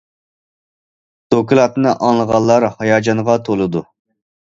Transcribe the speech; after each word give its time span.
دوكلاتنى 1.35 1.91
ئاڭلىغانلار 1.99 2.69
ھاياجانغا 2.81 3.41
تولىدۇ. 3.49 3.89